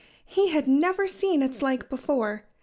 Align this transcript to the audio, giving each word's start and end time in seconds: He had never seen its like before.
He 0.25 0.47
had 0.47 0.67
never 0.67 1.05
seen 1.05 1.43
its 1.43 1.61
like 1.61 1.87
before. 1.87 2.47